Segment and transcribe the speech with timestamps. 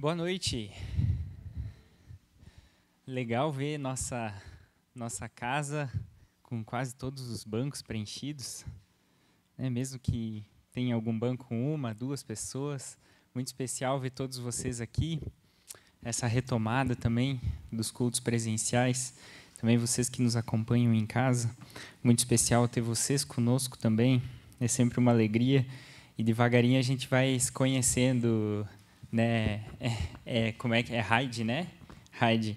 [0.00, 0.70] Boa noite.
[3.04, 4.32] Legal ver nossa
[4.94, 5.90] nossa casa
[6.40, 8.64] com quase todos os bancos preenchidos,
[9.58, 9.68] né?
[9.68, 12.96] Mesmo que tenha algum banco uma, duas pessoas,
[13.34, 15.20] muito especial ver todos vocês aqui.
[16.00, 17.40] Essa retomada também
[17.72, 19.14] dos cultos presenciais,
[19.60, 21.50] também vocês que nos acompanham em casa,
[22.04, 24.22] muito especial ter vocês conosco também.
[24.60, 25.66] É sempre uma alegria
[26.16, 28.64] e devagarinho a gente vai se conhecendo
[29.10, 29.60] né?
[29.80, 29.92] É,
[30.26, 31.00] é, como é que é?
[31.00, 31.66] Hyde, né?
[32.12, 32.56] Hyde.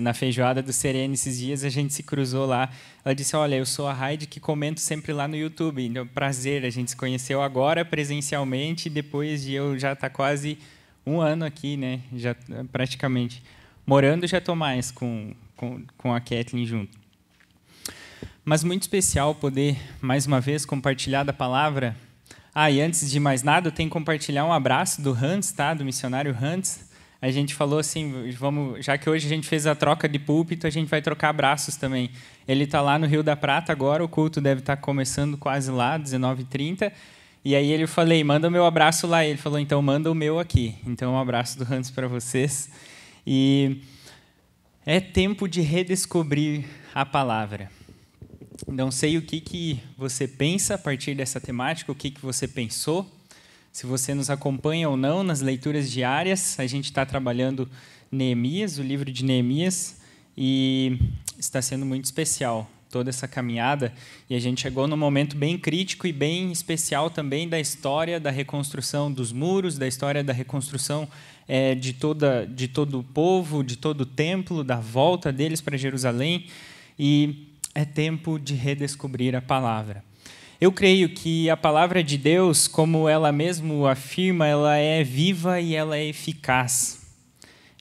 [0.00, 2.70] Na feijoada do Sereno esses dias a gente se cruzou lá.
[3.04, 5.84] Ela disse: Olha, eu sou a Hyde que comento sempre lá no YouTube.
[5.84, 10.58] Então, prazer, a gente se conheceu agora presencialmente, depois de eu já estar tá quase
[11.06, 12.00] um ano aqui, né?
[12.16, 12.34] Já
[12.72, 13.42] praticamente
[13.86, 16.98] morando já estou mais com, com, com a Kathleen junto.
[18.44, 21.96] Mas muito especial poder mais uma vez compartilhar da palavra
[22.54, 25.74] ah, e antes de mais nada, eu tenho que compartilhar um abraço do Hans, tá?
[25.74, 26.88] Do missionário Hans.
[27.20, 30.66] A gente falou assim, vamos, já que hoje a gente fez a troca de púlpito,
[30.66, 32.10] a gente vai trocar abraços também.
[32.46, 35.70] Ele está lá no Rio da Prata agora, o culto deve estar tá começando quase
[35.70, 36.92] lá, 19h30.
[37.44, 39.24] E aí ele falei, manda o meu abraço lá.
[39.24, 40.76] Ele falou, então manda o meu aqui.
[40.86, 42.70] Então um abraço do Hans para vocês.
[43.26, 43.80] E
[44.86, 47.70] é tempo de redescobrir a palavra.
[48.66, 52.48] Não sei o que, que você pensa a partir dessa temática, o que, que você
[52.48, 53.06] pensou.
[53.70, 57.68] Se você nos acompanha ou não nas leituras diárias, a gente está trabalhando
[58.10, 60.00] Neemias, o livro de Neemias,
[60.36, 60.98] e
[61.38, 63.92] está sendo muito especial toda essa caminhada.
[64.30, 68.30] E a gente chegou num momento bem crítico e bem especial também da história da
[68.30, 71.06] reconstrução dos muros, da história da reconstrução
[71.46, 75.76] é, de, toda, de todo o povo, de todo o templo, da volta deles para
[75.76, 76.46] Jerusalém.
[76.98, 80.04] E é tempo de redescobrir a palavra.
[80.60, 85.74] Eu creio que a palavra de Deus, como ela mesmo afirma, ela é viva e
[85.74, 87.02] ela é eficaz.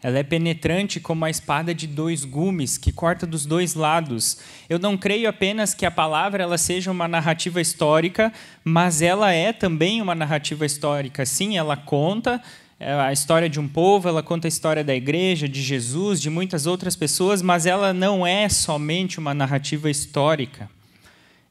[0.02, 4.38] Ela é penetrante como a espada de dois gumes, que corta dos dois lados.
[4.68, 8.34] Eu não creio apenas que a palavra ela seja uma narrativa histórica,
[8.66, 11.26] mas ela é também uma narrativa histórica.
[11.26, 12.44] Sim, ela conta
[12.84, 16.66] a história de um povo, ela conta a história da igreja, de Jesus, de muitas
[16.66, 20.70] outras pessoas, mas ela não é somente uma narrativa histórica.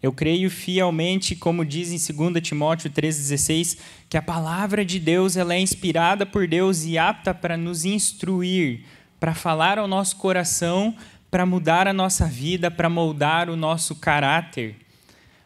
[0.02, 3.78] Eu creio fielmente, como diz em 2 Timóteo 3,16,
[4.08, 8.80] que a palavra de Deus ela é inspirada por Deus e apta para nos instruir,
[9.20, 10.94] para falar ao nosso coração,
[11.30, 14.74] para mudar a nossa vida, para moldar o nosso caráter.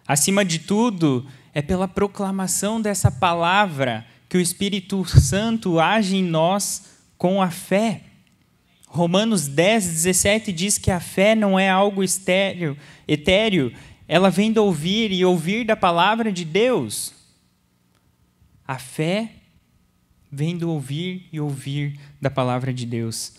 [0.09, 6.97] Acima de tudo, é pela proclamação dessa palavra que o Espírito Santo age em nós
[7.17, 8.03] com a fé.
[8.87, 12.77] Romanos 10, 17 diz que a fé não é algo estéreo,
[13.07, 13.73] etéreo,
[14.09, 17.13] ela vem de ouvir e ouvir da palavra de Deus.
[18.67, 19.31] A fé
[20.31, 23.35] vem do ouvir e ouvir da palavra de Deus.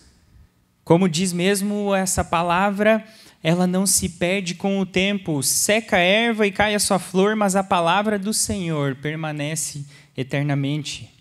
[0.83, 3.05] Como diz mesmo essa palavra,
[3.43, 7.35] ela não se perde com o tempo, seca a erva e cai a sua flor,
[7.35, 9.85] mas a palavra do Senhor permanece
[10.17, 11.17] eternamente.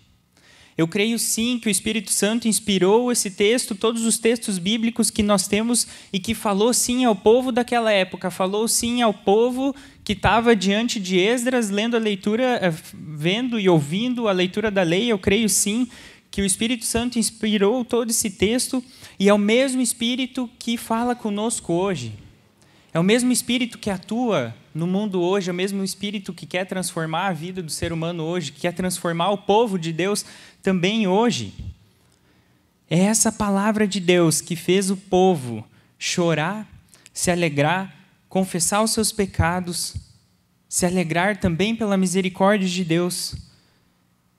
[0.77, 5.23] Eu creio sim que o Espírito Santo inspirou esse texto, todos os textos bíblicos que
[5.23, 10.13] nós temos e que falou sim ao povo daquela época, falou sim ao povo que
[10.13, 15.11] estava diante de Esdras, lendo a leitura, eh, vendo e ouvindo a leitura da lei.
[15.11, 15.87] Eu creio sim
[16.29, 18.83] que o Espírito Santo inspirou todo esse texto
[19.19, 22.13] e é o mesmo Espírito que fala conosco hoje.
[22.97, 26.65] É o mesmo Espírito que atua no mundo hoje, é o mesmo Espírito que quer
[26.65, 30.25] transformar a vida do ser humano hoje, que quer transformar o povo de Deus
[30.63, 31.53] também hoje.
[32.89, 35.63] É essa palavra de Deus que fez o povo
[35.99, 36.67] chorar,
[37.13, 37.95] se alegrar,
[38.27, 39.95] confessar os seus pecados,
[40.67, 43.35] se alegrar também pela misericórdia de Deus.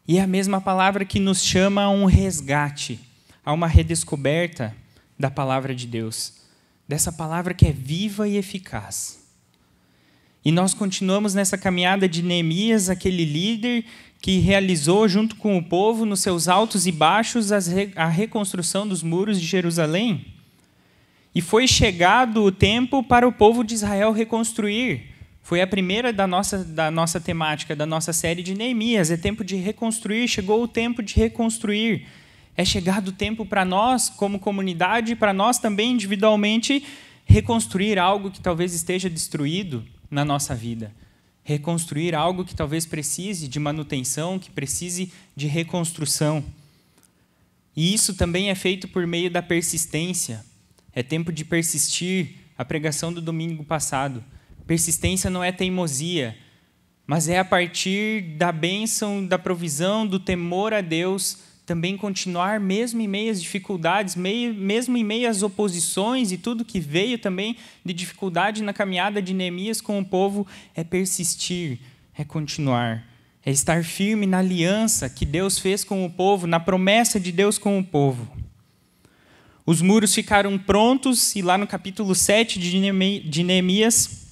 [0.04, 2.98] E é a mesma palavra que nos chama a um resgate,
[3.44, 4.74] a uma redescoberta
[5.16, 6.47] da palavra de Deus,
[6.88, 9.18] dessa palavra que é viva e eficaz.
[10.42, 13.84] E nós continuamos nessa caminhada de Neemias, aquele líder
[14.20, 17.50] que realizou, junto com o povo, nos seus altos e baixos,
[17.94, 20.24] a reconstrução dos muros de Jerusalém.
[21.34, 25.02] E foi chegado o tempo para o povo de Israel reconstruir.
[25.42, 29.10] Foi a primeira da nossa, da nossa temática, da nossa série de Neemias.
[29.10, 32.06] É tempo de reconstruir, chegou o tempo de reconstruir.
[32.58, 36.84] É chegado o tempo para nós, como comunidade, para nós também individualmente,
[37.24, 40.92] reconstruir algo que talvez esteja destruído na nossa vida.
[41.44, 46.44] Reconstruir algo que talvez precise de manutenção, que precise de reconstrução.
[47.76, 50.44] E isso também é feito por meio da persistência.
[50.92, 52.38] É tempo de persistir.
[52.58, 54.24] A pregação do domingo passado.
[54.66, 56.36] Persistência não é teimosia,
[57.06, 62.98] mas é a partir da bênção, da provisão, do temor a Deus também continuar mesmo
[63.02, 67.58] em meio às dificuldades, meio, mesmo em meio às oposições e tudo que veio também
[67.84, 71.78] de dificuldade na caminhada de Neemias com o povo, é persistir,
[72.16, 73.06] é continuar,
[73.44, 77.58] é estar firme na aliança que Deus fez com o povo, na promessa de Deus
[77.58, 78.26] com o povo.
[79.66, 84.26] Os muros ficaram prontos e lá no capítulo 7 de Neemias,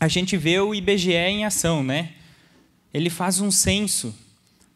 [0.00, 2.10] a gente vê o IBGE em ação, né?
[2.92, 4.12] Ele faz um censo.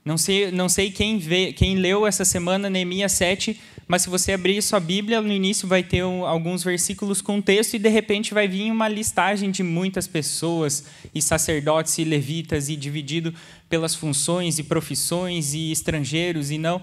[0.07, 4.33] Não sei, não sei quem, vê, quem leu essa semana Neemias 7, mas se você
[4.33, 8.47] abrir sua Bíblia, no início vai ter alguns versículos com texto e de repente vai
[8.47, 13.35] vir uma listagem de muitas pessoas e sacerdotes e levitas e dividido
[13.69, 16.81] pelas funções e profissões e estrangeiros e não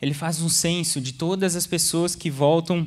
[0.00, 2.86] ele faz um censo de todas as pessoas que voltam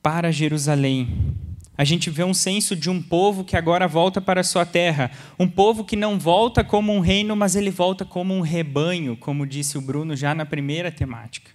[0.00, 1.36] para Jerusalém.
[1.78, 5.12] A gente vê um censo de um povo que agora volta para a sua terra.
[5.38, 9.46] Um povo que não volta como um reino, mas ele volta como um rebanho, como
[9.46, 11.52] disse o Bruno já na primeira temática.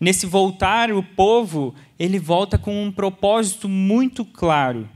[0.00, 4.88] Nesse voltar, o povo, ele volta com um propósito muito claro.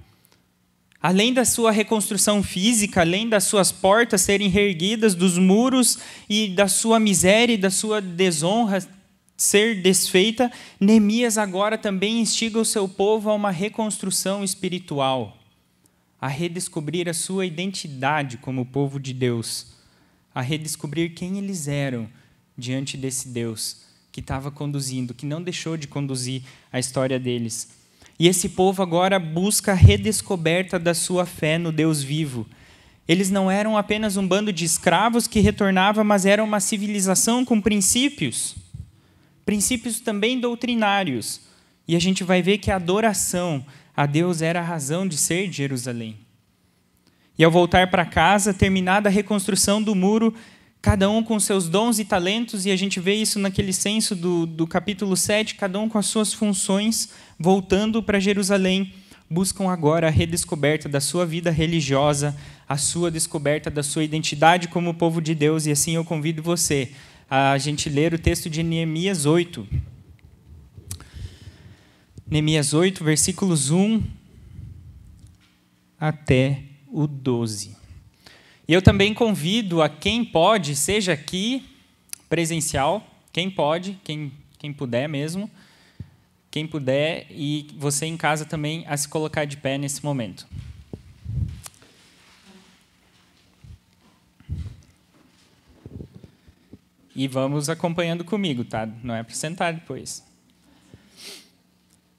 [1.03, 5.99] Além da sua reconstrução física, além das suas portas serem reerguidas, dos muros
[6.31, 8.79] e da sua miséria e da sua desonra
[9.37, 15.37] ser desfeita, Neemias agora também instiga o seu povo a uma reconstrução espiritual,
[16.21, 19.75] a redescobrir a sua identidade como povo de Deus,
[20.35, 22.09] a redescobrir quem eles eram
[22.57, 23.85] diante desse Deus
[24.15, 26.43] que estava conduzindo, que não deixou de conduzir
[26.73, 27.69] a história deles.
[28.17, 32.47] E esse povo agora busca a redescoberta da sua fé no Deus vivo.
[33.09, 37.61] Eles não eram apenas um bando de escravos que retornava, mas era uma civilização com
[37.61, 38.55] princípios,
[39.45, 41.41] princípios também doutrinários.
[41.87, 43.65] E a gente vai ver que a adoração
[43.97, 46.17] a Deus era a razão de ser de Jerusalém.
[47.39, 50.35] E ao voltar para casa, terminada a reconstrução do muro,
[50.81, 54.47] cada um com seus dons e talentos, e a gente vê isso naquele censo do,
[54.47, 57.09] do capítulo 7, cada um com as suas funções,
[57.39, 58.93] voltando para Jerusalém,
[59.29, 62.37] buscam agora a redescoberta da sua vida religiosa,
[62.69, 66.93] a sua descoberta da sua identidade como povo de Deus, e assim eu convido você
[67.29, 69.67] a gente ler o texto de Neemias 8.
[72.27, 74.03] Neemias 8, versículos 1
[75.99, 77.77] até o 12.
[78.67, 81.69] E eu também convido a quem pode, seja aqui
[82.29, 85.51] presencial, quem pode, quem, quem puder mesmo,
[86.51, 90.47] quem puder, e você em casa também, a se colocar de pé nesse momento.
[97.15, 98.89] E vamos acompanhando comigo, tá?
[99.03, 100.25] Não é para sentar depois.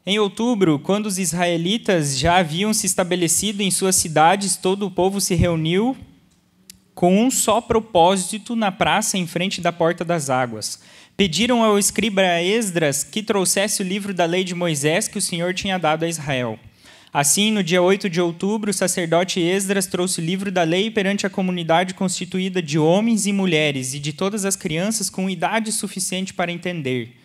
[0.06, 5.20] Em outubro, quando os israelitas já haviam se estabelecido em suas cidades, todo o povo
[5.20, 5.98] se reuniu
[6.94, 10.80] com um só propósito na praça em frente da porta das águas.
[11.18, 15.54] Pediram ao escriba Esdras que trouxesse o livro da lei de Moisés que o Senhor
[15.54, 16.60] tinha dado a Israel.
[17.18, 21.26] Assim, no dia 8 de outubro, o sacerdote Esdras trouxe o livro da lei perante
[21.26, 26.34] a comunidade constituída de homens e mulheres e de todas as crianças com idade suficiente
[26.34, 27.16] para entender.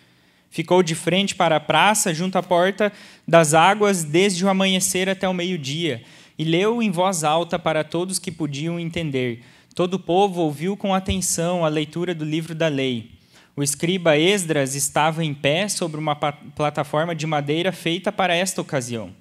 [0.48, 2.92] Ficou de frente para a praça, junto à porta
[3.26, 6.04] das águas, desde o amanhecer até o meio-dia,
[6.38, 9.42] e leu em voz alta para todos que podiam entender.
[9.74, 13.10] Todo o povo ouviu com atenção a leitura do livro da lei.
[13.56, 19.12] O escriba Esdras estava em pé sobre uma plataforma de madeira feita para esta ocasião.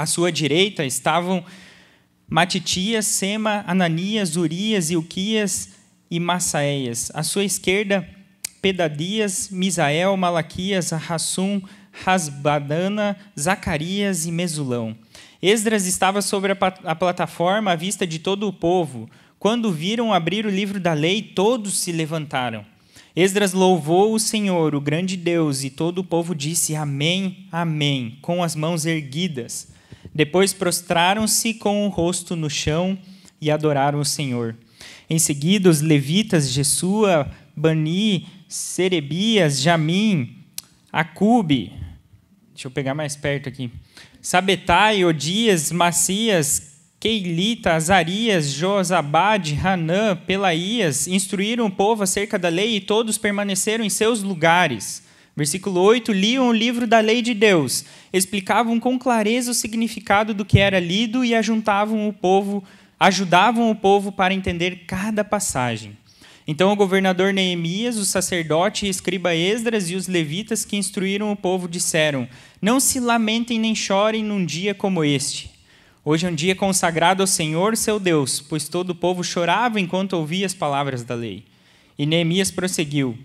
[0.00, 1.44] À sua direita estavam
[2.26, 5.72] Matitias, Sema, Ananias, Urias, Ilquias
[6.10, 7.12] e Massaéias.
[7.12, 8.08] À sua esquerda,
[8.62, 11.60] Pedadias, Misael, Malaquias, Rassum,
[11.92, 14.96] Rasbadana, Zacarias e Mesulão.
[15.42, 19.06] Esdras estava sobre a plataforma à vista de todo o povo.
[19.38, 22.64] Quando viram abrir o livro da lei, todos se levantaram.
[23.14, 28.42] Esdras louvou o Senhor, o grande Deus, e todo o povo disse Amém, Amém, com
[28.42, 29.69] as mãos erguidas.
[30.14, 32.98] Depois prostraram-se com o rosto no chão
[33.40, 34.56] e adoraram o Senhor.
[35.08, 40.36] Em seguida, os levitas Jesua, Bani, Serebias, Jamim,
[40.92, 41.72] Acube,
[42.52, 43.70] deixa eu pegar mais perto aqui,
[44.20, 52.80] Sabetai, Odias, Macias, Keilita, Azarias, Josabade, Hanã, Pelaías instruíram o povo acerca da lei e
[52.80, 55.02] todos permaneceram em seus lugares.
[55.40, 60.44] Versículo 8: liam o livro da lei de Deus, explicavam com clareza o significado do
[60.44, 62.62] que era lido e ajuntavam o povo,
[62.98, 65.96] ajudavam o povo para entender cada passagem.
[66.46, 71.36] Então o governador Neemias, o sacerdote e escriba Esdras e os levitas que instruíram o
[71.36, 72.28] povo disseram:
[72.60, 75.50] Não se lamentem nem chorem num dia como este
[76.04, 80.12] Hoje é um dia consagrado ao Senhor, seu Deus, pois todo o povo chorava enquanto
[80.12, 81.44] ouvia as palavras da lei.
[81.98, 83.16] E Neemias prosseguiu: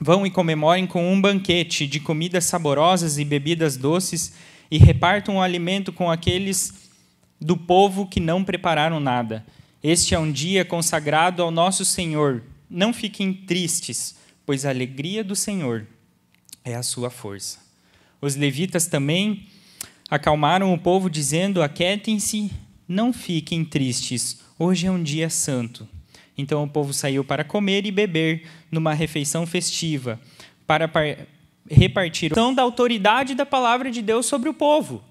[0.00, 4.32] Vão e comemorem com um banquete de comidas saborosas e bebidas doces
[4.70, 6.72] e repartam o alimento com aqueles
[7.40, 9.44] do povo que não prepararam nada.
[9.82, 12.42] Este é um dia consagrado ao nosso Senhor.
[12.68, 15.86] Não fiquem tristes, pois a alegria do Senhor
[16.64, 17.58] é a sua força.
[18.20, 19.46] Os levitas também
[20.10, 22.50] acalmaram o povo, dizendo: Aquietem-se,
[22.86, 25.88] não fiquem tristes, hoje é um dia santo.
[26.36, 30.20] Então o povo saiu para comer e beber numa refeição festiva,
[30.66, 30.90] para
[31.70, 35.02] repartir a da autoridade da palavra de Deus sobre o povo.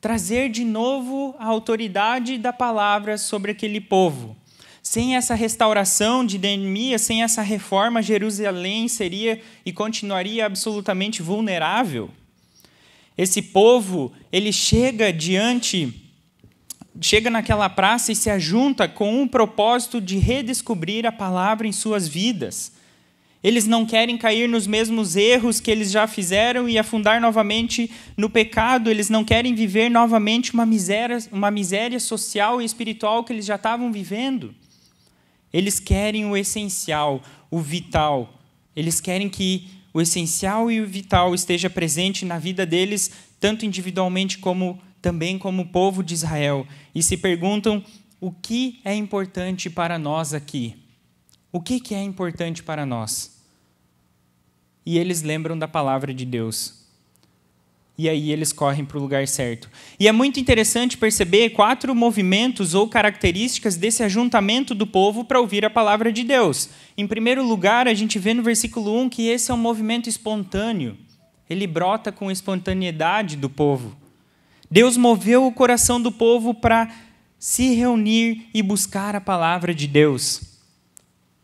[0.00, 4.36] Trazer de novo a autoridade da palavra sobre aquele povo.
[4.82, 12.10] Sem essa restauração de Neemias, sem essa reforma, Jerusalém seria e continuaria absolutamente vulnerável.
[13.16, 16.10] Esse povo, ele chega diante,
[16.98, 22.08] chega naquela praça e se ajunta com um propósito de redescobrir a palavra em suas
[22.08, 22.72] vidas.
[23.42, 28.28] Eles não querem cair nos mesmos erros que eles já fizeram e afundar novamente no
[28.28, 28.90] pecado.
[28.90, 33.54] Eles não querem viver novamente uma miséria, uma miséria social e espiritual que eles já
[33.54, 34.54] estavam vivendo.
[35.52, 38.38] Eles querem o essencial, o vital.
[38.76, 44.38] Eles querem que o essencial e o vital esteja presente na vida deles, tanto individualmente
[44.38, 46.66] como também como povo de Israel.
[46.94, 47.82] E se perguntam
[48.20, 50.79] o que é importante para nós aqui.
[51.52, 53.40] O que, que é importante para nós?
[54.84, 56.80] E eles lembram da palavra de Deus
[58.00, 59.68] e aí eles correm para o lugar certo.
[59.98, 65.66] E é muito interessante perceber quatro movimentos ou características desse ajuntamento do povo para ouvir
[65.66, 66.70] a palavra de Deus.
[66.96, 70.96] Em primeiro lugar, a gente vê no versículo 1 que esse é um movimento espontâneo.
[71.48, 73.94] Ele brota com espontaneidade do povo.
[74.70, 76.90] Deus moveu o coração do povo para
[77.38, 80.49] se reunir e buscar a palavra de Deus.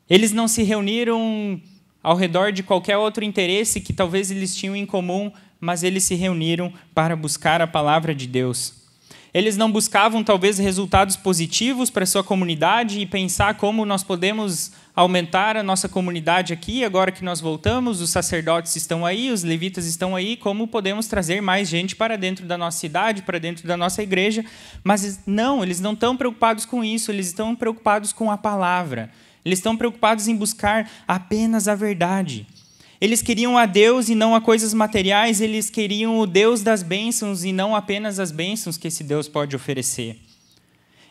[0.08, 1.60] Eles não se reuniram
[2.02, 6.14] ao redor de qualquer outro interesse que talvez eles tinham em comum, mas eles se
[6.14, 8.86] reuniram para buscar a palavra de Deus.
[9.34, 15.58] Eles não buscavam talvez resultados positivos para sua comunidade e pensar como nós podemos aumentar
[15.58, 20.16] a nossa comunidade aqui, agora que nós voltamos, os sacerdotes estão aí, os levitas estão
[20.16, 24.02] aí, como podemos trazer mais gente para dentro da nossa cidade, para dentro da nossa
[24.02, 24.42] igreja.
[24.82, 29.10] Mas não, eles não estão preocupados com isso, eles estão preocupados com a palavra.
[29.46, 32.44] Eles estão preocupados em buscar apenas a verdade.
[33.00, 37.44] Eles queriam a Deus e não a coisas materiais, eles queriam o Deus das bênçãos
[37.44, 40.18] e não apenas as bênçãos que esse Deus pode oferecer.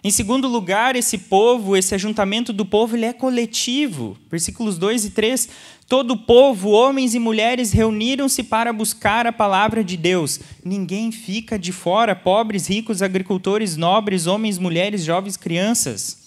[0.03, 4.17] Em segundo lugar, esse povo, esse ajuntamento do povo, ele é coletivo.
[4.29, 5.49] Versículos 2 e 3.
[5.87, 10.41] Todo o povo, homens e mulheres, reuniram-se para buscar a palavra de Deus.
[10.61, 16.24] Ninguém fica de fora, pobres, ricos, agricultores, nobres, homens, mulheres, jovens, crianças.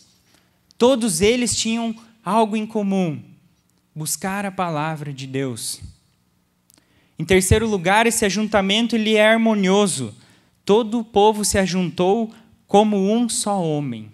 [0.78, 1.94] Todos eles tinham
[2.24, 3.20] algo em comum
[3.94, 5.80] buscar a palavra de Deus.
[7.18, 10.14] Em terceiro lugar, esse ajuntamento ele é harmonioso.
[10.64, 12.32] Todo o povo se ajuntou
[12.68, 14.12] como um só homem.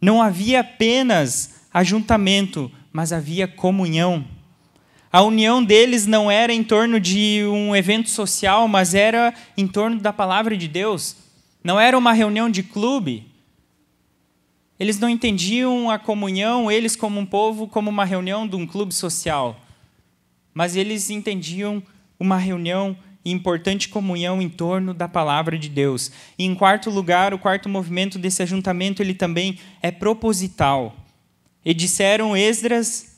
[0.00, 4.24] Não havia apenas ajuntamento, mas havia comunhão.
[5.10, 9.98] A união deles não era em torno de um evento social, mas era em torno
[9.98, 11.16] da palavra de Deus.
[11.64, 13.26] Não era uma reunião de clube,
[14.78, 18.92] eles não entendiam a comunhão, eles como um povo, como uma reunião de um clube
[18.92, 19.60] social.
[20.52, 21.82] Mas eles entendiam
[22.18, 26.10] uma reunião e importante comunhão em torno da palavra de Deus.
[26.38, 30.94] E em quarto lugar, o quarto movimento desse ajuntamento, ele também é proposital.
[31.64, 33.14] E disseram Esdras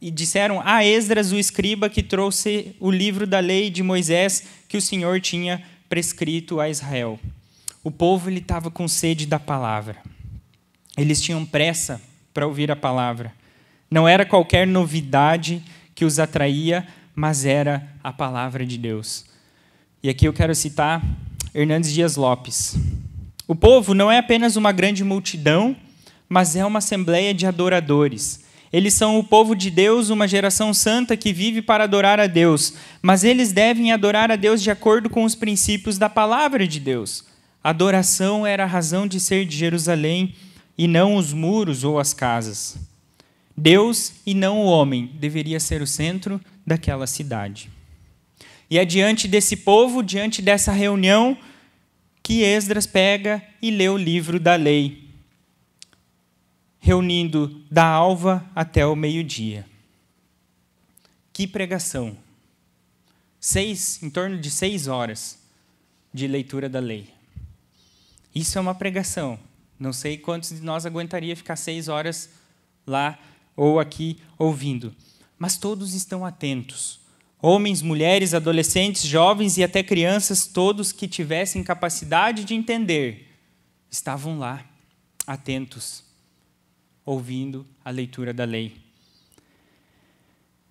[0.00, 4.76] e disseram a Esdras o escriba que trouxe o livro da lei de Moisés que
[4.76, 7.18] o Senhor tinha prescrito a Israel.
[7.82, 9.96] O povo ele estava com sede da palavra.
[10.96, 12.00] Eles tinham pressa
[12.32, 13.32] para ouvir a palavra.
[13.90, 15.62] Não era qualquer novidade
[15.94, 19.24] que os atraía, mas era a palavra de Deus.
[20.02, 21.02] E aqui eu quero citar
[21.54, 22.76] Hernandes Dias Lopes.
[23.46, 25.76] O povo não é apenas uma grande multidão,
[26.28, 28.44] mas é uma assembleia de adoradores.
[28.72, 32.74] Eles são o povo de Deus, uma geração santa que vive para adorar a Deus,
[33.00, 37.24] mas eles devem adorar a Deus de acordo com os princípios da palavra de Deus.
[37.62, 40.34] Adoração era a razão de ser de Jerusalém
[40.76, 42.76] e não os muros ou as casas.
[43.56, 47.70] Deus e não o homem deveria ser o centro daquela cidade.
[48.68, 51.38] E é diante desse povo, diante dessa reunião,
[52.22, 55.08] que Esdras pega e lê o livro da lei,
[56.80, 59.64] reunindo da alva até o meio-dia.
[61.32, 62.16] Que pregação!
[63.38, 65.38] Seis, em torno de seis horas
[66.12, 67.08] de leitura da lei.
[68.34, 69.38] Isso é uma pregação.
[69.78, 72.30] Não sei quantos de nós aguentaria ficar seis horas
[72.86, 73.18] lá
[73.56, 74.94] ou aqui ouvindo.
[75.38, 77.00] mas todos estão atentos.
[77.42, 83.28] Homens, mulheres, adolescentes, jovens e até crianças, todos que tivessem capacidade de entender,
[83.90, 84.64] estavam lá,
[85.26, 86.02] atentos,
[87.04, 88.76] ouvindo a leitura da lei.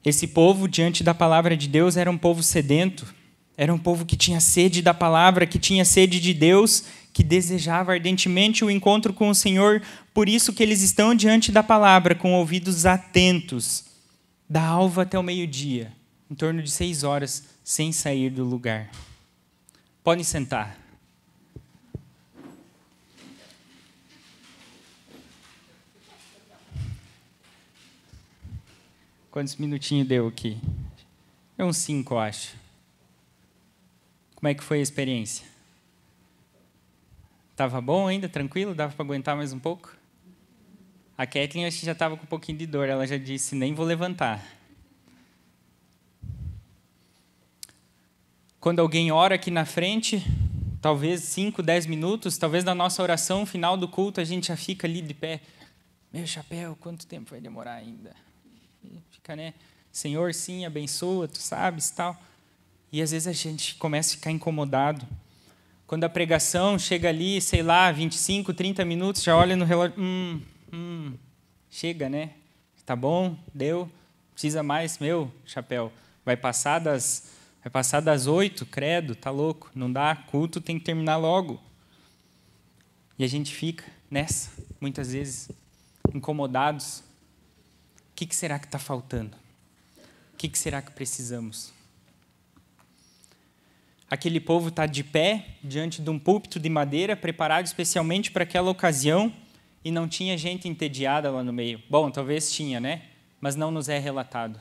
[0.03, 3.13] Esse povo, diante da palavra de Deus, era um povo sedento,
[3.55, 6.85] era um povo que tinha sede da palavra, que tinha sede de Deus,
[7.15, 9.81] que desejava ardentemente o encontro com o Senhor,
[10.13, 13.85] por isso que eles estão diante da palavra, com ouvidos atentos,
[14.49, 15.93] da alva até o meio-dia,
[16.29, 18.91] em torno de seis horas, sem sair do lugar.
[20.03, 20.77] Podem sentar.
[29.31, 30.57] Quantos minutinhos deu aqui?
[31.57, 32.57] É uns cinco, acho.
[34.35, 35.54] Como é que foi a experiência?
[37.55, 38.27] Tava bom ainda?
[38.27, 38.75] Tranquilo?
[38.75, 39.95] Dava para aguentar mais um pouco?
[41.17, 42.89] A Kathleen acho que já estava com um pouquinho de dor.
[42.89, 44.43] Ela já disse, nem vou levantar.
[48.59, 50.21] Quando alguém ora aqui na frente,
[50.81, 54.85] talvez 5, 10 minutos, talvez na nossa oração final do culto a gente já fica
[54.85, 55.39] ali de pé.
[56.11, 58.13] Meu chapéu, quanto tempo vai demorar ainda?
[58.83, 59.53] E fica, né?
[59.91, 62.19] Senhor, sim, abençoa, tu sabes, tal.
[62.91, 65.07] E às vezes a gente começa a ficar incomodado.
[65.87, 70.41] Quando a pregação chega ali, sei lá, 25, 30 minutos, já olha no relógio, hum,
[70.73, 71.13] hum,
[71.69, 72.31] chega, né?
[72.83, 73.89] Tá bom, deu,
[74.33, 75.93] precisa mais, meu chapéu.
[76.25, 77.31] Vai passar das,
[77.63, 81.61] vai passar das oito, credo, tá louco, não dá, culto tem que terminar logo.
[83.17, 84.49] E a gente fica nessa,
[84.81, 85.51] muitas vezes,
[86.11, 87.03] incomodados.
[88.11, 89.37] O que, será que está faltando?
[90.33, 91.74] O que será que precisamos?
[94.15, 98.71] Aquele povo está de pé diante de um púlpito de madeira preparado especialmente para aquela
[98.71, 99.29] ocasião
[99.83, 101.83] e não tinha gente entediada lá no meio.
[101.89, 103.01] Bom, talvez tinha, né?
[103.41, 104.57] Mas não nos é relatado.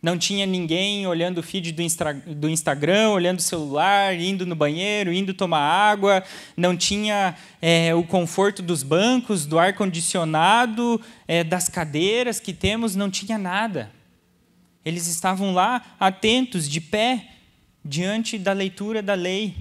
[0.00, 5.34] Não tinha ninguém olhando o feed do, Instagram, olhando o celular, indo no banheiro, indo
[5.34, 6.22] tomar água.
[6.56, 12.94] Não tinha é, o conforto dos bancos, do ar-condicionado, é, das cadeiras que temos.
[12.94, 13.90] Não tinha nada.
[14.84, 17.32] Eles estavam lá atentos, de pé,
[17.86, 19.54] diante da leitura da lei.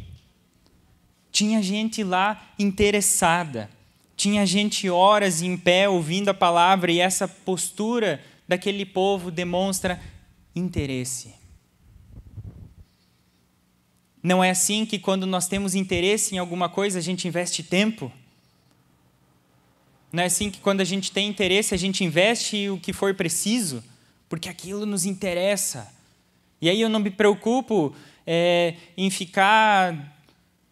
[1.32, 3.70] Tinha gente lá interessada,
[4.18, 10.02] tinha gente horas em pé ouvindo a palavra, e essa postura daquele povo demonstra
[10.56, 11.34] interesse.
[14.24, 18.12] Não é assim que quando nós temos interesse em alguma coisa, a gente investe tempo?
[20.12, 23.14] Não é assim que quando a gente tem interesse, a gente investe o que for
[23.14, 23.84] preciso?
[24.28, 25.94] Porque aquilo nos interessa.
[26.60, 27.94] E aí eu não me preocupo
[28.26, 30.16] é, em ficar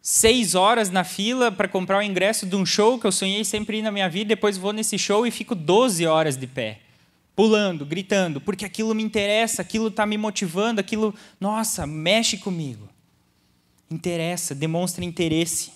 [0.01, 3.77] seis horas na fila para comprar o ingresso de um show que eu sonhei sempre
[3.77, 6.81] ir na minha vida, depois vou nesse show e fico 12 horas de pé,
[7.35, 12.89] pulando, gritando, porque aquilo me interessa, aquilo está me motivando, aquilo, nossa, mexe comigo.
[13.89, 15.71] Interessa, demonstra interesse.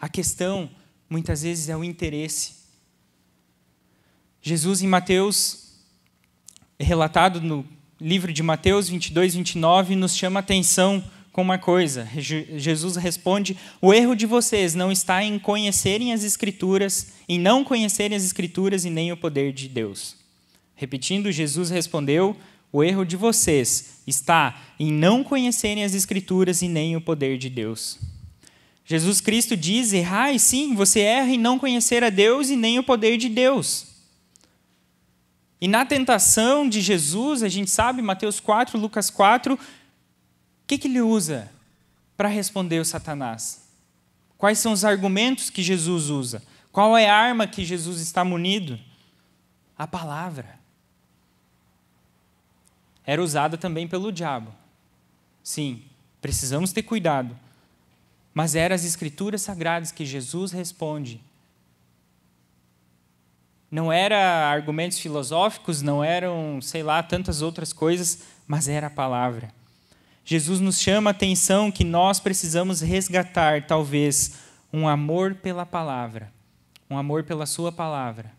[0.00, 0.70] A questão,
[1.08, 2.52] muitas vezes, é o interesse.
[4.40, 5.72] Jesus, em Mateus,
[6.78, 7.66] é relatado no
[8.04, 12.06] livro de Mateus 22, 29, nos chama atenção com uma coisa.
[12.14, 18.14] Jesus responde: O erro de vocês não está em conhecerem as Escrituras, em não conhecerem
[18.14, 20.16] as Escrituras e nem o poder de Deus.
[20.74, 22.36] Repetindo, Jesus respondeu:
[22.70, 27.48] O erro de vocês está em não conhecerem as Escrituras e nem o poder de
[27.48, 27.98] Deus.
[28.84, 32.84] Jesus Cristo diz: Errai, sim, você erra em não conhecer a Deus e nem o
[32.84, 33.93] poder de Deus.
[35.60, 39.58] E na tentação de Jesus, a gente sabe, Mateus 4, Lucas 4, o
[40.66, 41.50] que, que ele usa
[42.16, 43.68] para responder o Satanás?
[44.36, 46.42] Quais são os argumentos que Jesus usa?
[46.72, 48.78] Qual é a arma que Jesus está munido?
[49.78, 50.58] A palavra.
[53.06, 54.54] Era usada também pelo diabo.
[55.42, 55.82] Sim,
[56.20, 57.38] precisamos ter cuidado.
[58.32, 61.20] Mas eram as escrituras sagradas que Jesus responde
[63.74, 69.52] não era argumentos filosóficos, não eram, sei lá, tantas outras coisas, mas era a palavra.
[70.24, 74.36] Jesus nos chama a atenção que nós precisamos resgatar, talvez,
[74.72, 76.32] um amor pela palavra,
[76.88, 78.30] um amor pela Sua palavra,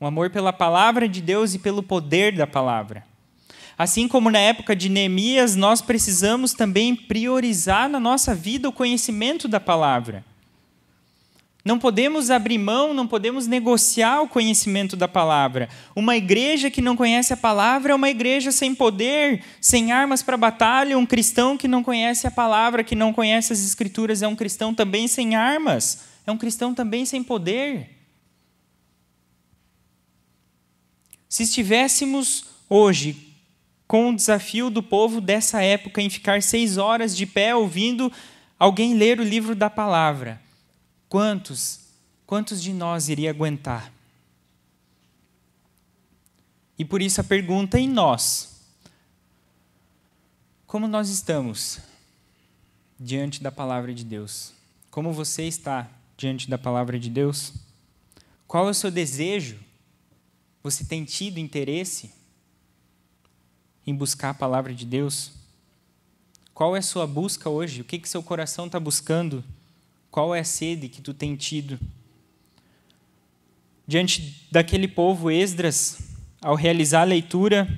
[0.00, 3.04] um amor pela palavra de Deus e pelo poder da palavra.
[3.78, 9.46] Assim como na época de Neemias, nós precisamos também priorizar na nossa vida o conhecimento
[9.46, 10.24] da palavra.
[11.64, 15.68] Não podemos abrir mão, não podemos negociar o conhecimento da palavra.
[15.94, 20.38] Uma igreja que não conhece a palavra é uma igreja sem poder, sem armas para
[20.38, 20.96] batalha.
[20.96, 24.74] Um cristão que não conhece a palavra, que não conhece as escrituras, é um cristão
[24.74, 27.90] também sem armas, é um cristão também sem poder.
[31.28, 33.28] Se estivéssemos hoje
[33.86, 38.10] com o desafio do povo dessa época em ficar seis horas de pé ouvindo
[38.58, 40.40] alguém ler o livro da palavra,
[41.10, 41.80] quantos,
[42.24, 43.92] quantos de nós iria aguentar?
[46.78, 48.62] E por isso a pergunta em nós:
[50.66, 51.80] como nós estamos
[52.98, 54.54] diante da palavra de Deus?
[54.90, 57.52] Como você está diante da palavra de Deus?
[58.46, 59.58] Qual é o seu desejo?
[60.62, 62.12] Você tem tido interesse
[63.86, 65.32] em buscar a palavra de Deus?
[66.54, 67.80] Qual é a sua busca hoje?
[67.80, 69.44] O que que seu coração está buscando?
[70.10, 71.78] Qual é a sede que tu tem tido?
[73.86, 75.98] Diante daquele povo, Esdras,
[76.40, 77.68] ao realizar a leitura,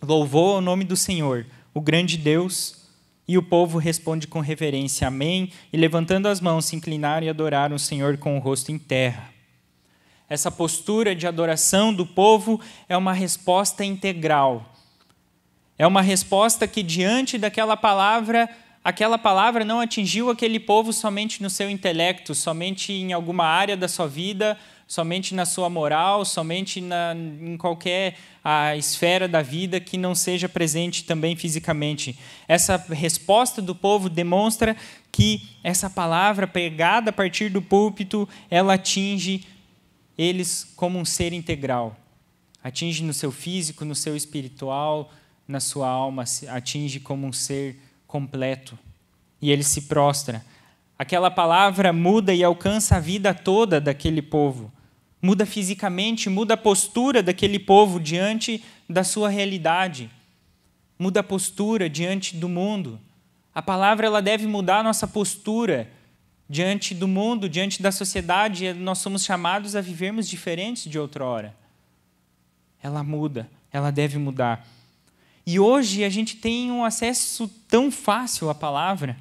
[0.00, 2.88] louvou o nome do Senhor, o grande Deus,
[3.26, 7.74] e o povo responde com reverência, Amém, e levantando as mãos, se inclinaram e adoraram
[7.74, 9.30] o Senhor com o rosto em terra.
[10.28, 14.74] Essa postura de adoração do povo é uma resposta integral.
[15.76, 18.48] É uma resposta que, diante daquela palavra,
[18.88, 23.86] aquela palavra não atingiu aquele povo somente no seu intelecto, somente em alguma área da
[23.86, 29.98] sua vida, somente na sua moral, somente na, em qualquer a esfera da vida que
[29.98, 32.18] não seja presente também fisicamente.
[32.48, 34.74] Essa resposta do povo demonstra
[35.12, 39.46] que essa palavra pregada a partir do púlpito, ela atinge
[40.16, 41.94] eles como um ser integral.
[42.64, 45.12] Atinge no seu físico, no seu espiritual,
[45.46, 47.76] na sua alma, atinge como um ser
[48.08, 48.76] completo.
[49.40, 50.44] E ele se prostra.
[50.98, 54.72] Aquela palavra muda e alcança a vida toda daquele povo
[55.20, 60.10] muda fisicamente, muda a postura daquele povo diante da sua realidade,
[60.98, 63.00] muda a postura diante do mundo.
[63.54, 65.90] A palavra ela deve mudar a nossa postura
[66.48, 68.72] diante do mundo, diante da sociedade.
[68.72, 71.54] Nós somos chamados a vivermos diferentes de outrora.
[72.80, 74.66] Ela muda, ela deve mudar.
[75.48, 79.16] E hoje a gente tem um acesso tão fácil à palavra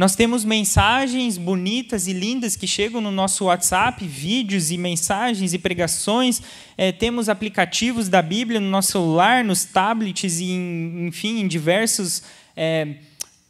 [0.00, 5.58] nós temos mensagens bonitas e lindas que chegam no nosso WhatsApp, vídeos e mensagens e
[5.58, 6.40] pregações.
[6.74, 12.22] É, temos aplicativos da Bíblia no nosso celular, nos tablets e, em, enfim, em diversas
[12.56, 12.94] é,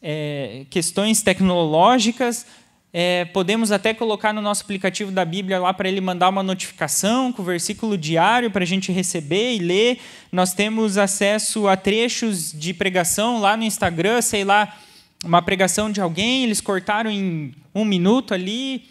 [0.02, 2.44] é, questões tecnológicas.
[2.92, 7.32] É, podemos até colocar no nosso aplicativo da Bíblia lá para ele mandar uma notificação
[7.32, 10.00] com o versículo diário para a gente receber e ler.
[10.32, 14.76] Nós temos acesso a trechos de pregação lá no Instagram, sei lá
[15.24, 18.84] uma pregação de alguém, eles cortaram em um minuto ali,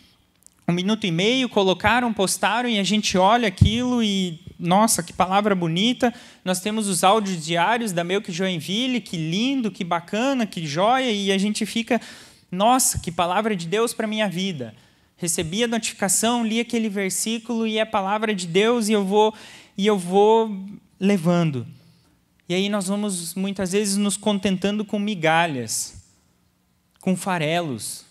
[0.68, 5.56] um minuto e meio, colocaram, postaram e a gente olha aquilo e, nossa, que palavra
[5.56, 6.14] bonita.
[6.46, 11.32] Nós temos os áudios diários da Melk Joinville, que lindo, que bacana, que joia, e
[11.32, 12.00] a gente fica,
[12.52, 14.74] nossa, que palavra de Deus para minha vida.
[15.18, 19.34] Recebi a notificação, li aquele versículo e é a palavra de Deus e eu vou
[19.78, 20.66] e eu vou
[21.00, 21.66] levando.
[22.48, 26.00] E aí nós vamos muitas vezes nos contentando com migalhas
[27.00, 28.06] com farelos.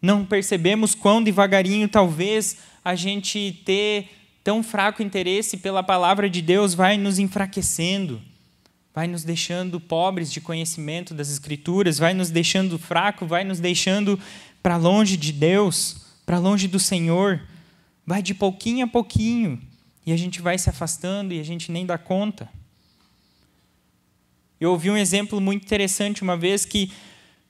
[0.00, 4.10] Não percebemos quão devagarinho talvez a gente ter
[4.42, 8.20] tão fraco interesse pela palavra de Deus vai nos enfraquecendo,
[8.94, 14.18] vai nos deixando pobres de conhecimento das Escrituras, vai nos deixando fraco, vai nos deixando
[14.62, 17.42] para longe de Deus, para longe do Senhor,
[18.06, 19.60] vai de pouquinho a pouquinho
[20.06, 22.48] e a gente vai se afastando e a gente nem dá conta.
[24.60, 26.92] Eu ouvi um exemplo muito interessante uma vez que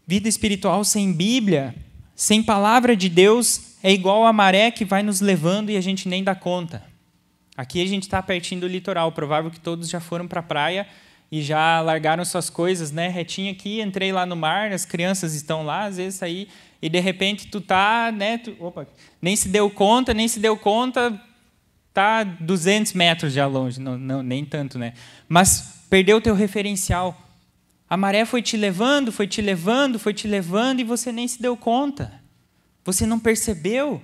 [0.07, 1.75] vida espiritual sem Bíblia,
[2.17, 6.09] sem palavra de Deus, é igual a maré que vai nos levando e a gente
[6.09, 6.83] nem dá conta.
[7.55, 10.89] Aqui a gente está pertinho do litoral, provável que todos já foram para a praia
[11.31, 13.09] e já largaram suas coisas, né?
[13.09, 16.49] Retinho aqui, entrei lá no mar, as crianças estão lá, às vezes aí
[16.85, 18.37] e de repente tu tá, né?
[18.37, 18.87] Tu, opa,
[19.21, 21.19] nem se deu conta, nem se deu conta,
[21.95, 24.93] tá 200 metros já longe, não, não nem tanto, né?
[25.27, 27.19] Mas perdeu o teu referencial.
[27.89, 31.41] A maré foi te levando, foi te levando, foi te levando e você nem se
[31.41, 32.21] deu conta.
[32.85, 34.03] Você não percebeu.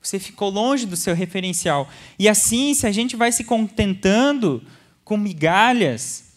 [0.00, 1.86] Você ficou longe do seu referencial.
[2.18, 4.62] E assim, se a gente vai se contentando
[5.04, 6.31] com migalhas,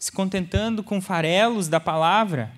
[0.00, 2.50] se contentando com farelos da palavra,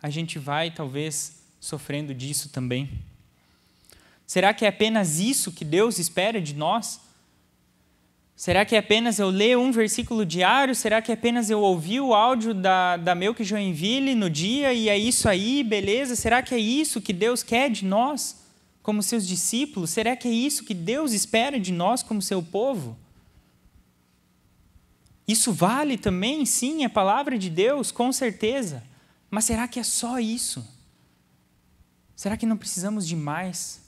[0.00, 2.88] a gente vai talvez sofrendo disso também.
[4.24, 7.00] Será que é apenas isso que Deus espera de nós?
[8.36, 10.72] Será que é apenas eu ler um versículo diário?
[10.72, 14.88] Será que é apenas eu ouvir o áudio da, da Melk Joinville no dia e
[14.88, 16.14] é isso aí, beleza?
[16.14, 18.40] Será que é isso que Deus quer de nós,
[18.84, 19.90] como seus discípulos?
[19.90, 22.96] Será que é isso que Deus espera de nós, como seu povo?
[25.26, 28.82] Isso vale também, sim, a palavra de Deus, com certeza.
[29.30, 30.66] Mas será que é só isso?
[32.14, 33.80] Será que não precisamos de mais?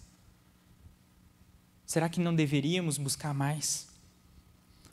[1.85, 3.88] Será que não deveríamos buscar mais?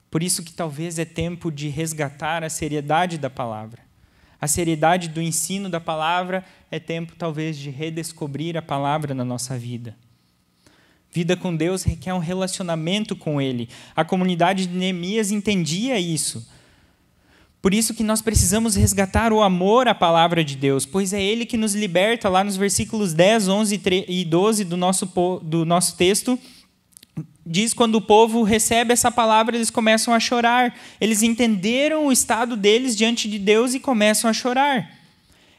[0.09, 3.81] Por isso que talvez é tempo de resgatar a seriedade da palavra.
[4.39, 9.57] A seriedade do ensino da palavra é tempo talvez de redescobrir a palavra na nossa
[9.57, 9.95] vida.
[11.11, 13.67] Vida com Deus requer um relacionamento com Ele.
[13.95, 16.47] A comunidade de Neemias entendia isso.
[17.61, 21.45] Por isso que nós precisamos resgatar o amor à palavra de Deus, pois é Ele
[21.45, 25.05] que nos liberta, lá nos versículos 10, 11 e 12 do nosso,
[25.43, 26.39] do nosso texto,
[27.45, 30.73] diz quando o povo recebe essa palavra, eles começam a chorar.
[30.99, 34.89] Eles entenderam o estado deles diante de Deus e começam a chorar.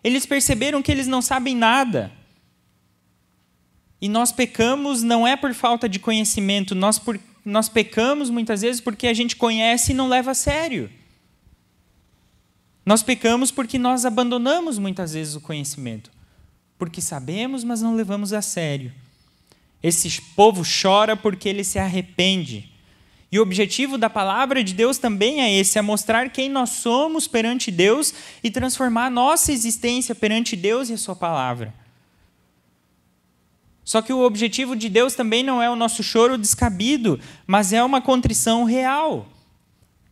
[0.03, 2.11] Eles perceberam que eles não sabem nada.
[4.03, 8.81] E nós pecamos não é por falta de conhecimento, nós, por, nós pecamos muitas vezes
[8.81, 10.91] porque a gente conhece e não leva a sério.
[12.85, 16.11] Nós pecamos porque nós abandonamos muitas vezes o conhecimento.
[16.77, 18.93] Porque sabemos, mas não levamos a sério.
[19.81, 22.73] Esse povo chora porque ele se arrepende.
[23.31, 27.29] E o objetivo da palavra de Deus também é esse: é mostrar quem nós somos
[27.29, 28.13] perante Deus
[28.43, 31.82] e transformar a nossa existência perante Deus e a Sua palavra.
[33.85, 37.83] Só que o objetivo de Deus também não é o nosso choro descabido, mas é
[37.83, 39.29] uma contrição real.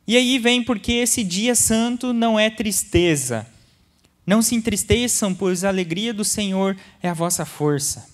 [0.07, 3.47] E aí vem porque esse dia santo não é tristeza.
[4.27, 8.09] Não se entristeçam, pois a alegria do Senhor é a vossa força.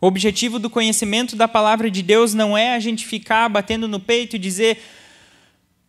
[0.00, 4.00] O objetivo do conhecimento da palavra de Deus não é a gente ficar batendo no
[4.00, 4.82] peito e dizer: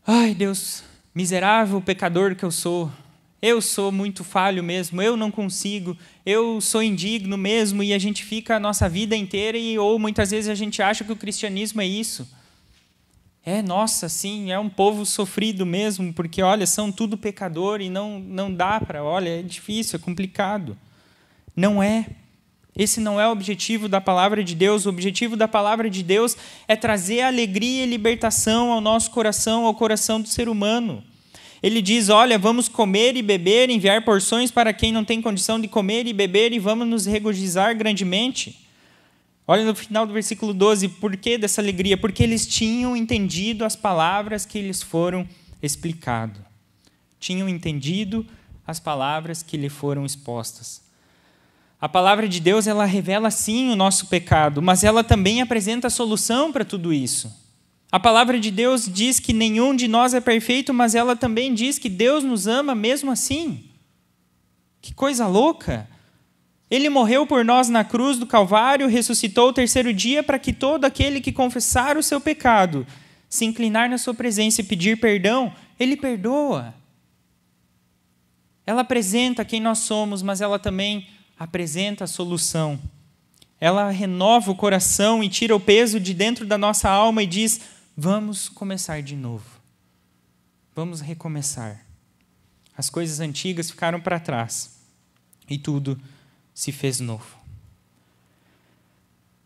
[0.06, 0.84] ai, Deus,
[1.16, 2.92] miserável pecador que eu sou,
[3.42, 8.24] eu sou muito falho mesmo, eu não consigo, eu sou indigno mesmo, e a gente
[8.24, 11.82] fica a nossa vida inteira, e, ou muitas vezes a gente acha que o cristianismo
[11.82, 12.28] é isso.
[13.44, 18.20] É, nossa, sim, é um povo sofrido mesmo, porque, olha, são tudo pecador e não,
[18.20, 20.78] não dá para, olha, é difícil, é complicado.
[21.56, 22.06] Não é.
[22.78, 24.86] Esse não é o objetivo da palavra de Deus.
[24.86, 29.74] O objetivo da palavra de Deus é trazer alegria e libertação ao nosso coração, ao
[29.74, 31.04] coração do ser humano.
[31.62, 35.68] Ele diz: Olha, vamos comer e beber, enviar porções para quem não tem condição de
[35.68, 38.68] comer e beber, e vamos nos regozijar grandemente.
[39.48, 41.98] Olha no final do versículo 12: por que dessa alegria?
[41.98, 45.28] Porque eles tinham entendido as palavras que lhes foram
[45.62, 46.42] explicadas.
[47.20, 48.26] Tinham entendido
[48.66, 50.82] as palavras que lhe foram expostas.
[51.80, 55.92] A palavra de Deus, ela revela sim o nosso pecado, mas ela também apresenta a
[55.92, 57.32] solução para tudo isso.
[57.92, 61.78] A palavra de Deus diz que nenhum de nós é perfeito, mas ela também diz
[61.78, 63.66] que Deus nos ama mesmo assim.
[64.82, 65.90] Que coisa louca!
[66.70, 70.86] Ele morreu por nós na cruz do Calvário, ressuscitou o terceiro dia para que todo
[70.86, 72.88] aquele que confessar o seu pecado,
[73.28, 76.74] se inclinar na sua presença e pedir perdão, ele perdoa.
[78.66, 82.80] Ela apresenta quem nós somos, mas ela também apresenta a solução.
[83.60, 87.60] Ela renova o coração e tira o peso de dentro da nossa alma e diz:
[88.02, 89.62] vamos começar de novo.
[90.74, 91.86] Vamos recomeçar.
[92.76, 94.80] As coisas antigas ficaram para trás
[95.48, 96.02] e tudo
[96.52, 97.38] se fez novo.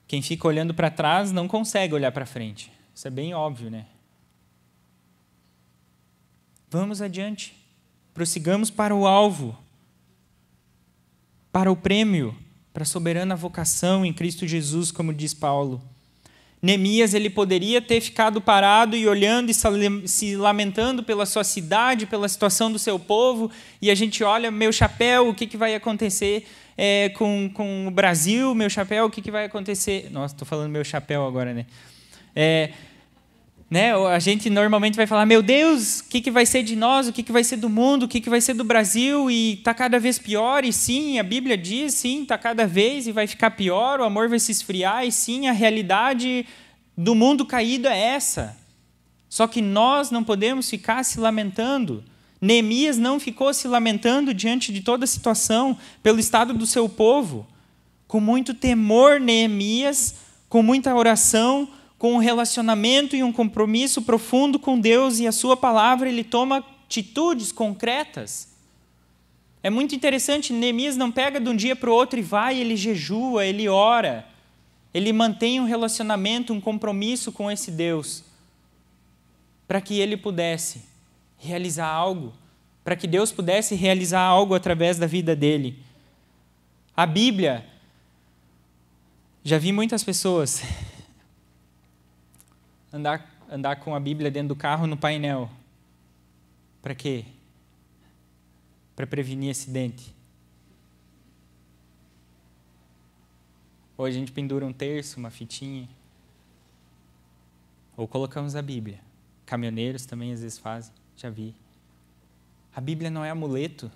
[0.07, 2.71] Quem fica olhando para trás não consegue olhar para frente.
[2.95, 3.87] Isso é bem óbvio, né?
[6.69, 7.61] Vamos adiante.
[8.13, 9.57] Prossigamos para o alvo
[11.51, 12.37] para o prêmio,
[12.73, 15.81] para a soberana vocação em Cristo Jesus, como diz Paulo.
[16.65, 22.27] Neemias ele poderia ter ficado parado e olhando e se lamentando pela sua cidade, pela
[22.27, 26.47] situação do seu povo, e a gente olha, meu chapéu, o que, que vai acontecer
[26.75, 30.09] é, com, com o Brasil, meu chapéu, o que, que vai acontecer?
[30.11, 31.67] Nossa, estou falando meu chapéu agora, né?
[32.35, 32.71] É,
[33.69, 33.93] né?
[33.93, 37.13] A gente normalmente vai falar, meu Deus, o que, que vai ser de nós, o
[37.13, 39.73] que, que vai ser do mundo, o que, que vai ser do Brasil, e está
[39.73, 43.51] cada vez pior, e sim, a Bíblia diz, sim, está cada vez e vai ficar
[43.51, 46.45] pior, o amor vai se esfriar, e sim, a realidade
[46.95, 48.55] do mundo caído é essa.
[49.27, 52.03] Só que nós não podemos ficar se lamentando.
[52.39, 57.47] Neemias não ficou se lamentando diante de toda a situação, pelo estado do seu povo.
[58.07, 60.15] Com muito temor, Neemias,
[60.47, 65.55] com muita oração, com um relacionamento e um compromisso profundo com Deus e a Sua
[65.55, 68.53] palavra, ele toma atitudes concretas.
[69.63, 72.75] É muito interessante, Neemias não pega de um dia para o outro e vai, ele
[72.75, 74.27] jejua, ele ora,
[74.93, 78.23] ele mantém um relacionamento, um compromisso com esse Deus,
[79.67, 80.83] para que ele pudesse
[81.37, 82.33] realizar algo,
[82.83, 85.79] para que Deus pudesse realizar algo através da vida dele.
[86.95, 87.65] A Bíblia,
[89.43, 90.61] já vi muitas pessoas
[92.95, 95.49] andar, andar com a Bíblia dentro do carro no painel.
[96.81, 97.25] Para quê?
[98.95, 100.15] Para prevenir acidente.
[103.97, 105.89] Ou a gente pendura um terço, uma fitinha.
[107.97, 108.99] Ou colocamos a Bíblia.
[109.45, 111.53] Caminhoneiros também às vezes fazem, já vi.
[112.73, 113.91] A Bíblia não é amuleto.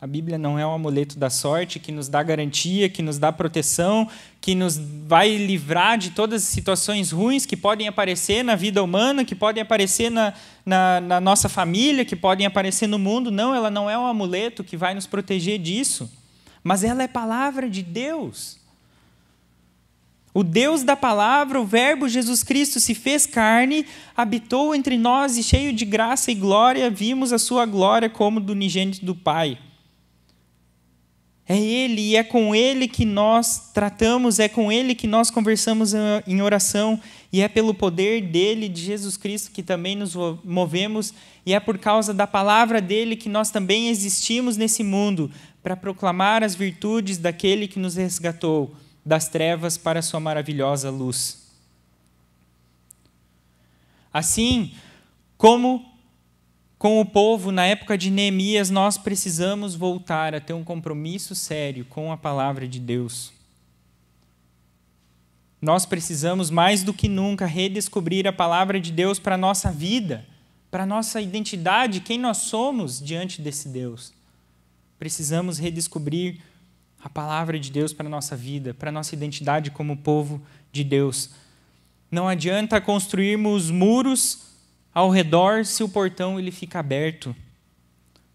[0.00, 3.32] A Bíblia não é um amuleto da sorte que nos dá garantia, que nos dá
[3.32, 4.08] proteção,
[4.40, 9.24] que nos vai livrar de todas as situações ruins que podem aparecer na vida humana,
[9.24, 10.32] que podem aparecer na,
[10.64, 13.32] na, na nossa família, que podem aparecer no mundo.
[13.32, 16.08] Não, ela não é um amuleto que vai nos proteger disso.
[16.62, 18.56] Mas ela é palavra de Deus.
[20.32, 23.84] O Deus da palavra, o Verbo Jesus Cristo se fez carne,
[24.16, 28.52] habitou entre nós e cheio de graça e glória, vimos a sua glória como do
[28.52, 29.58] unigênito do Pai.
[31.48, 35.94] É Ele e é com Ele que nós tratamos, é com Ele que nós conversamos
[36.26, 37.00] em oração,
[37.32, 41.14] e é pelo poder dele, de Jesus Cristo, que também nos movemos,
[41.46, 45.30] e é por causa da palavra dele que nós também existimos nesse mundo,
[45.62, 51.48] para proclamar as virtudes daquele que nos resgatou das trevas para a sua maravilhosa luz.
[54.12, 54.72] Assim,
[55.38, 55.87] como
[56.78, 61.84] com o povo na época de Neemias, nós precisamos voltar a ter um compromisso sério
[61.84, 63.32] com a palavra de Deus.
[65.60, 70.24] Nós precisamos mais do que nunca redescobrir a palavra de Deus para a nossa vida,
[70.70, 74.12] para a nossa identidade, quem nós somos diante desse Deus.
[75.00, 76.38] Precisamos redescobrir
[77.02, 80.84] a palavra de Deus para a nossa vida, para a nossa identidade como povo de
[80.84, 81.30] Deus.
[82.08, 84.47] Não adianta construirmos muros
[84.98, 87.32] ao redor se o portão ele fica aberto.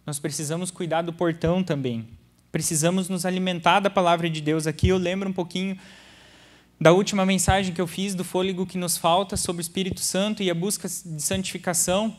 [0.05, 2.07] Nós precisamos cuidar do portão também.
[2.53, 4.65] Precisamos nos alimentar da palavra de Deus.
[4.65, 5.77] Aqui eu lembro um pouquinho
[6.79, 10.41] da última mensagem que eu fiz do fôlego que nos falta sobre o Espírito Santo
[10.41, 12.15] e a busca de santificação.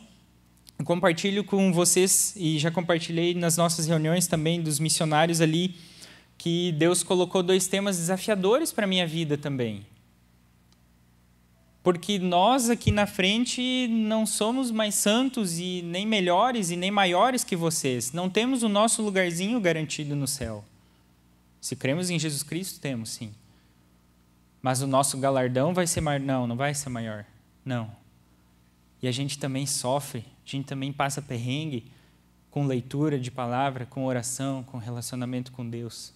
[0.77, 5.73] Eu compartilho com vocês e já compartilhei nas nossas reuniões também dos missionários ali
[6.37, 9.87] que Deus colocou dois temas desafiadores para minha vida também
[11.85, 17.43] porque nós aqui na frente não somos mais santos e nem melhores e nem maiores
[17.43, 18.11] que vocês.
[18.11, 20.65] Não temos o nosso lugarzinho garantido no céu.
[21.61, 23.31] Se cremos em Jesus Cristo, temos sim.
[24.63, 26.19] Mas o nosso galardão vai ser maior?
[26.19, 27.23] Não, não vai ser maior.
[27.63, 27.95] Não.
[28.99, 31.85] E a gente também sofre, a gente também passa perrengue
[32.49, 36.11] com leitura de palavra, com oração, com relacionamento com Deus.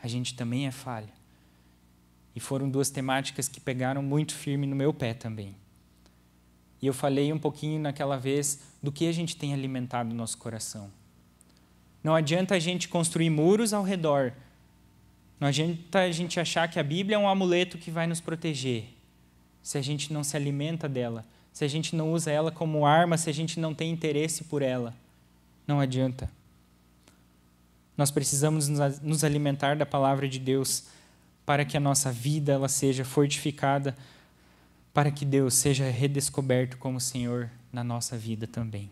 [0.00, 1.19] A gente também é falha.
[2.34, 5.54] E foram duas temáticas que pegaram muito firme no meu pé também.
[6.80, 10.38] E eu falei um pouquinho naquela vez do que a gente tem alimentado no nosso
[10.38, 10.90] coração.
[12.02, 14.32] Não adianta a gente construir muros ao redor.
[15.38, 18.84] Não adianta a gente achar que a Bíblia é um amuleto que vai nos proteger.
[19.62, 23.18] Se a gente não se alimenta dela, se a gente não usa ela como arma,
[23.18, 24.94] se a gente não tem interesse por ela,
[25.66, 26.30] não adianta.
[27.96, 28.68] Nós precisamos
[29.02, 30.84] nos alimentar da palavra de Deus
[31.50, 33.96] para que a nossa vida ela seja fortificada,
[34.94, 38.88] para que Deus seja redescoberto como Senhor na nossa vida também.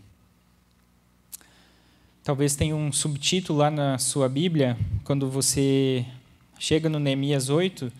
[2.25, 6.05] Talvez tenha um subtítulo lá na sua Bíblia, quando você
[6.59, 7.92] chega no Neemias 8,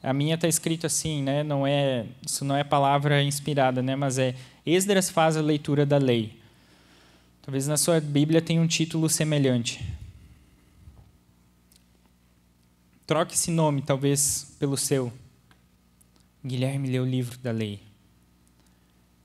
[0.00, 1.42] a minha está escrito assim, né?
[1.42, 3.96] Não é, isso não é palavra inspirada, né?
[3.96, 6.38] Mas é Esdras faz a leitura da lei.
[7.42, 9.84] Talvez na sua Bíblia tenha um título semelhante.
[13.12, 15.12] Troque esse nome, talvez, pelo seu.
[16.42, 17.82] Guilherme lê o livro da lei.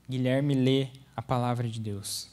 [0.06, 2.28] Guilherme lê a palavra de Deus.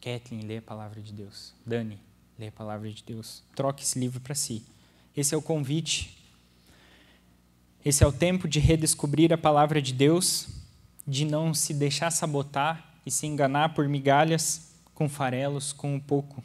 [0.00, 1.52] Kathleen lê a palavra de Deus.
[1.66, 1.98] Dani
[2.38, 3.42] lê a palavra de Deus.
[3.54, 4.64] Troque esse livro para si.
[5.14, 6.16] Esse é o convite.
[7.84, 10.48] Esse é o tempo de redescobrir a palavra de Deus,
[11.06, 16.42] de não se deixar sabotar e se enganar por migalhas, com farelos, com um pouco.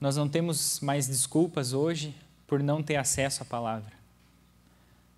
[0.00, 2.12] Nós não temos mais desculpas hoje
[2.52, 3.90] por não ter acesso à palavra.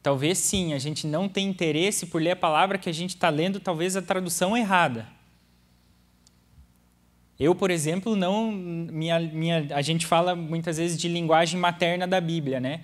[0.01, 3.29] Talvez sim, a gente não tem interesse por ler a palavra que a gente está
[3.29, 5.09] lendo, talvez a tradução errada.
[7.37, 8.53] Eu, por exemplo, não.
[8.53, 12.83] Minha, minha, a gente fala muitas vezes de linguagem materna da Bíblia, né?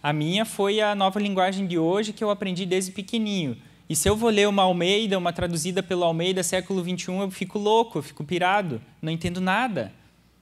[0.00, 3.56] A minha foi a nova linguagem de hoje que eu aprendi desde pequenininho.
[3.88, 7.58] E se eu vou ler uma Almeida, uma traduzida pelo Almeida século 21, eu fico
[7.58, 9.92] louco, eu fico pirado, não entendo nada.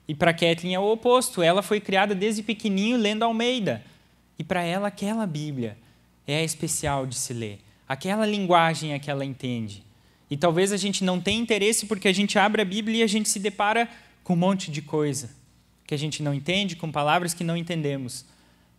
[0.07, 1.43] E para Kathleen é o oposto.
[1.43, 3.83] Ela foi criada desde pequenininho lendo Almeida.
[4.39, 5.79] E para ela aquela Bíblia
[6.27, 7.61] é a especial de se ler.
[7.89, 9.85] Aquela linguagem é que ela entende.
[10.31, 13.07] E talvez a gente não tenha interesse porque a gente abre a Bíblia e a
[13.07, 13.89] gente se depara
[14.23, 15.31] com um monte de coisa
[15.87, 18.25] que a gente não entende, com palavras que não entendemos.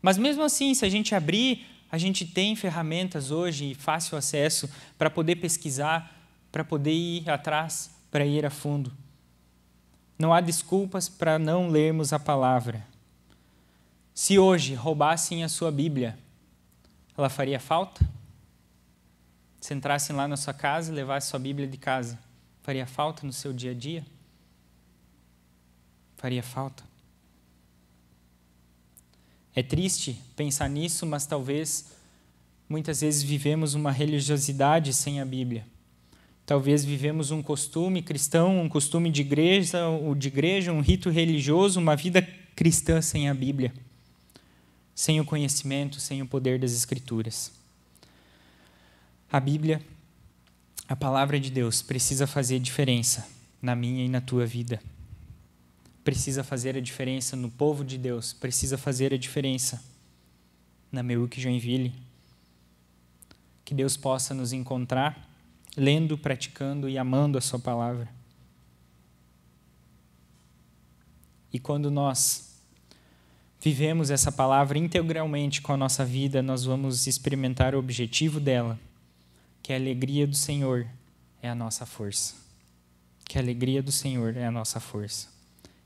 [0.01, 4.69] Mas mesmo assim, se a gente abrir, a gente tem ferramentas hoje e fácil acesso
[4.97, 6.15] para poder pesquisar,
[6.51, 8.91] para poder ir atrás, para ir a fundo.
[10.18, 12.86] Não há desculpas para não lermos a palavra.
[14.13, 16.18] Se hoje roubassem a sua Bíblia,
[17.18, 18.16] ela faria falta?
[19.66, 22.20] se entrassem lá na sua casa e levassem sua Bíblia de casa,
[22.61, 24.05] faria falta no seu dia a dia?
[26.18, 26.84] Faria falta.
[29.55, 31.93] É triste pensar nisso, mas talvez
[32.70, 35.66] muitas vezes vivemos uma religiosidade sem a Bíblia.
[36.45, 39.79] Talvez vivemos um costume cristão, um costume de igreja,
[40.15, 42.21] de igreja, um rito religioso, uma vida
[42.55, 43.73] cristã sem a Bíblia,
[44.93, 47.51] sem o conhecimento, sem o poder das Escrituras.
[49.31, 49.81] A Bíblia,
[50.87, 53.27] a palavra de Deus, precisa fazer diferença
[53.59, 54.79] na minha e na tua vida.
[56.03, 59.83] Precisa fazer a diferença no povo de Deus, precisa fazer a diferença
[60.91, 61.91] na Meuque Joinville.
[63.65, 65.34] Que Deus possa nos encontrar
[65.78, 68.09] lendo, praticando e amando a Sua palavra.
[71.51, 72.53] E quando nós
[73.61, 78.80] vivemos essa palavra integralmente com a nossa vida, nós vamos experimentar o objetivo dela,
[79.63, 80.86] que a alegria do Senhor
[81.41, 82.36] é a nossa força.
[83.23, 85.30] Que a alegria do Senhor é a nossa força.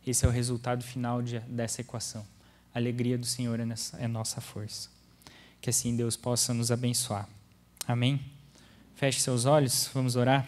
[0.05, 2.25] Esse é o resultado final de, dessa equação.
[2.73, 4.89] A alegria do Senhor é, nessa, é nossa força.
[5.61, 7.29] Que assim Deus possa nos abençoar.
[7.87, 8.19] Amém?
[8.99, 10.45] Feche seus olhos, vamos orar.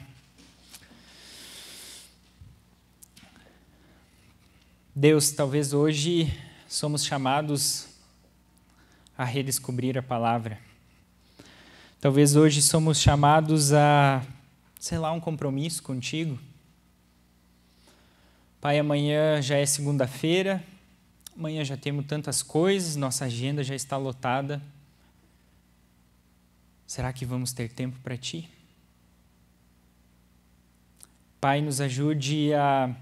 [4.94, 6.38] Deus, talvez hoje
[6.68, 7.88] somos chamados
[9.18, 10.60] a redescobrir a palavra.
[12.02, 14.22] Talvez hoje somos chamados a,
[14.78, 16.38] sei lá, um compromisso contigo.
[18.60, 20.62] Pai, amanhã já é segunda-feira,
[21.38, 24.62] amanhã já temos tantas coisas, nossa agenda já está lotada.
[26.92, 28.50] Será que vamos ter tempo para ti?
[31.40, 32.94] Pai, nos ajude a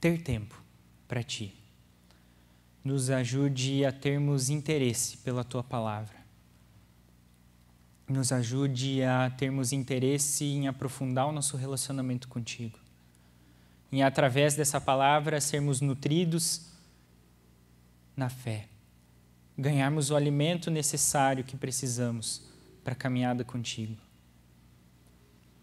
[0.00, 0.58] ter tempo
[1.06, 1.54] para ti.
[2.82, 6.16] Nos ajude a termos interesse pela tua palavra.
[8.08, 12.78] Nos ajude a termos interesse em aprofundar o nosso relacionamento contigo.
[13.92, 16.72] Em, através dessa palavra, sermos nutridos
[18.16, 18.66] na fé
[19.56, 22.42] ganharmos o alimento necessário que precisamos
[22.82, 23.96] para a caminhada contigo.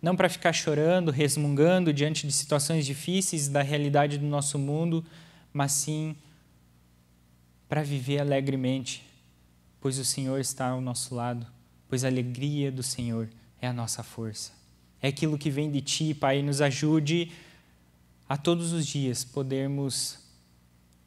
[0.02, 5.06] Não para ficar chorando, resmungando diante de situações difíceis da realidade do nosso mundo,
[5.54, 6.16] mas sim
[7.70, 9.06] para viver alegremente,
[9.80, 11.46] pois o Senhor está ao nosso lado,
[11.88, 13.30] pois a alegria do Senhor
[13.62, 14.52] é a nossa força.
[15.02, 17.32] É aquilo que vem de Ti, Pai, nos ajude
[18.28, 20.20] a todos os dias podermos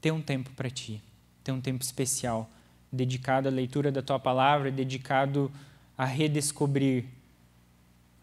[0.01, 1.03] ter um tempo para Ti,
[1.43, 2.51] ter um tempo especial
[2.95, 5.51] dedicado à leitura da tua palavra, dedicado
[5.97, 7.05] a redescobrir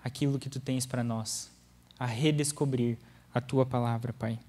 [0.04, 1.52] aquilo que tu tens para nós,
[2.00, 2.98] a redescobrir
[3.34, 4.40] a tua palavra, Pai.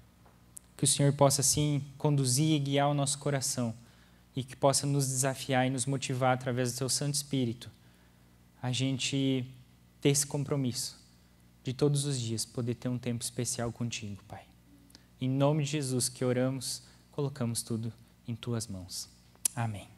[0.75, 3.73] Que o Senhor possa assim conduzir e guiar o nosso coração
[4.35, 7.69] e que possa nos desafiar e nos motivar através do teu Santo Espírito
[8.61, 9.45] a gente
[10.01, 10.97] ter esse compromisso
[11.63, 14.43] de todos os dias poder ter um tempo especial contigo, Pai.
[15.21, 17.93] Em nome de Jesus que oramos, colocamos tudo
[18.27, 19.09] em tuas mãos.
[19.55, 19.92] Amém.